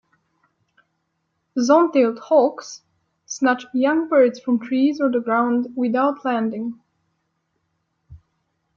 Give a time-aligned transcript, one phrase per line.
[1.59, 2.81] Zone-tailed hawks
[3.27, 6.81] snatch young birds from trees or the ground without landing.